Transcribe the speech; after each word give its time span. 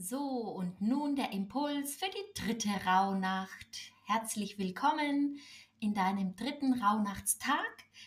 So, 0.00 0.20
und 0.20 0.80
nun 0.80 1.16
der 1.16 1.32
Impuls 1.32 1.96
für 1.96 2.06
die 2.08 2.40
dritte 2.40 2.68
Rauhnacht. 2.86 3.92
Herzlich 4.06 4.56
willkommen 4.56 5.40
in 5.80 5.92
deinem 5.92 6.36
dritten 6.36 6.80
Rauhnachtstag. 6.80 7.58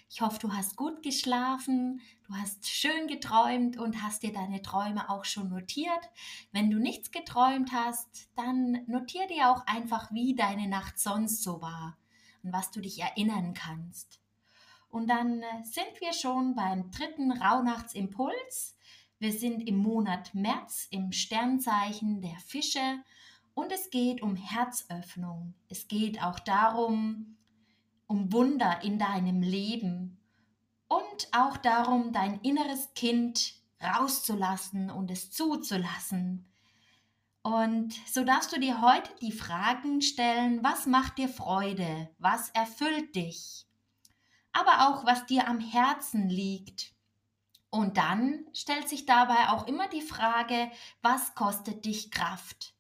Ich 0.10 0.22
hoffe, 0.22 0.40
du 0.40 0.54
hast 0.54 0.78
gut 0.78 1.04
geschlafen, 1.04 2.00
du 2.28 2.34
hast 2.36 2.66
schön 2.70 3.08
geträumt 3.08 3.78
und 3.78 4.02
hast 4.02 4.24
dir 4.24 4.32
deine 4.32 4.62
Träume 4.62 5.10
auch 5.10 5.26
schon 5.26 5.50
notiert. 5.50 6.10
Wenn 6.54 6.72
du 6.72 6.80
nichts 6.80 7.12
geträumt 7.12 7.74
hast, 7.74 8.30
dann 8.38 8.86
notier 8.88 9.28
dir 9.28 9.52
auch 9.52 9.68
einfach, 9.68 10.14
wie 10.14 10.34
deine 10.34 10.70
Nacht 10.70 10.98
sonst 10.98 11.44
so 11.44 11.62
war 11.62 11.98
und 12.42 12.54
was 12.54 12.72
du 12.72 12.80
dich 12.80 13.02
erinnern 13.02 13.54
kannst. 13.54 14.22
Und 14.88 15.10
dann 15.10 15.42
äh, 15.42 15.64
sind 15.64 16.00
wir 16.00 16.14
schon 16.14 16.56
beim 16.56 16.90
dritten 16.92 17.34
Rauhnachtsimpuls. 17.34 18.78
Wir 19.22 19.34
sind 19.34 19.68
im 19.68 19.78
Monat 19.78 20.34
März 20.34 20.88
im 20.90 21.12
Sternzeichen 21.12 22.22
der 22.22 22.40
Fische 22.40 23.04
und 23.54 23.72
es 23.72 23.92
geht 23.92 24.24
um 24.24 24.36
Herzöffnung. 24.36 25.54
Es 25.70 25.88
geht 25.88 26.24
auch 26.24 26.40
darum, 26.40 27.38
um 28.08 28.34
Wunder 28.34 28.82
in 28.82 28.98
deinem 28.98 29.44
Leben 29.44 30.18
und 30.88 31.28
auch 31.34 31.58
darum, 31.58 32.12
dein 32.14 32.42
inneres 32.42 32.96
Kind 32.96 33.54
rauszulassen 33.80 34.90
und 34.90 35.12
es 35.12 35.30
zuzulassen. 35.30 36.52
Und 37.44 37.94
so 38.08 38.24
darfst 38.24 38.52
du 38.56 38.60
dir 38.60 38.82
heute 38.82 39.12
die 39.22 39.32
Fragen 39.32 40.02
stellen, 40.02 40.64
was 40.64 40.88
macht 40.88 41.20
dir 41.20 41.30
Freude, 41.30 42.10
was 42.18 42.50
erfüllt 42.50 43.16
dich, 43.16 43.68
aber 44.52 44.90
auch 44.90 45.06
was 45.06 45.28
dir 45.28 45.48
am 45.48 45.60
Herzen 45.60 46.28
liegt 46.28 46.96
und 47.72 47.96
dann 47.96 48.46
stellt 48.54 48.90
sich 48.90 49.06
dabei 49.06 49.50
auch 49.50 49.66
immer 49.66 49.88
die 49.88 50.02
Frage, 50.02 50.70
was 51.02 51.36
kostet 51.36 51.86
dich 51.86 52.12
Kraft? 52.12 52.74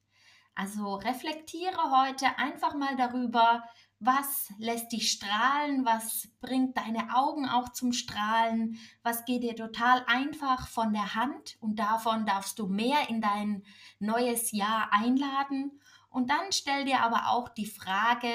Also 0.53 0.95
reflektiere 0.95 1.91
heute 1.91 2.37
einfach 2.37 2.75
mal 2.75 2.97
darüber, 2.97 3.63
was 3.99 4.51
lässt 4.57 4.91
dich 4.91 5.09
strahlen, 5.11 5.85
was 5.85 6.27
bringt 6.41 6.75
deine 6.75 7.15
Augen 7.15 7.47
auch 7.47 7.69
zum 7.69 7.93
Strahlen, 7.93 8.77
was 9.01 9.23
geht 9.23 9.43
dir 9.43 9.55
total 9.55 10.03
einfach 10.07 10.67
von 10.67 10.91
der 10.91 11.15
Hand 11.15 11.55
und 11.61 11.77
davon 11.77 12.25
darfst 12.25 12.59
du 12.59 12.67
mehr 12.67 13.09
in 13.09 13.21
dein 13.21 13.63
neues 13.99 14.51
Jahr 14.51 14.91
einladen. 14.91 15.79
Und 16.09 16.29
dann 16.29 16.51
stell 16.51 16.83
dir 16.83 17.01
aber 17.01 17.29
auch 17.29 17.47
die 17.47 17.65
Frage, 17.65 18.27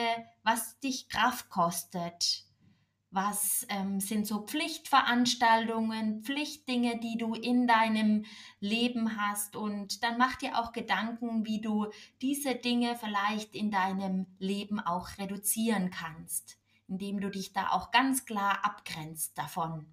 was 0.42 0.80
dich 0.80 1.10
Kraft 1.10 1.50
kostet 1.50 2.45
was 3.16 3.66
ähm, 3.70 3.98
sind 3.98 4.26
so 4.26 4.42
Pflichtveranstaltungen, 4.42 6.22
Pflichtdinge, 6.22 7.00
die 7.00 7.16
du 7.16 7.34
in 7.34 7.66
deinem 7.66 8.26
Leben 8.60 9.16
hast. 9.16 9.56
Und 9.56 10.04
dann 10.04 10.18
mach 10.18 10.36
dir 10.36 10.58
auch 10.58 10.72
Gedanken, 10.72 11.46
wie 11.46 11.60
du 11.60 11.86
diese 12.20 12.54
Dinge 12.54 12.94
vielleicht 12.94 13.56
in 13.56 13.70
deinem 13.70 14.26
Leben 14.38 14.78
auch 14.78 15.08
reduzieren 15.18 15.90
kannst, 15.90 16.58
indem 16.86 17.20
du 17.20 17.30
dich 17.30 17.54
da 17.54 17.70
auch 17.70 17.90
ganz 17.90 18.26
klar 18.26 18.64
abgrenzt 18.64 19.36
davon. 19.38 19.86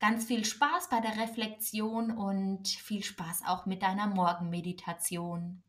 Ganz 0.00 0.24
viel 0.24 0.44
Spaß 0.44 0.90
bei 0.90 1.00
der 1.00 1.16
Reflexion 1.16 2.10
und 2.10 2.68
viel 2.68 3.04
Spaß 3.04 3.44
auch 3.46 3.64
mit 3.64 3.82
deiner 3.82 4.08
Morgenmeditation. 4.08 5.62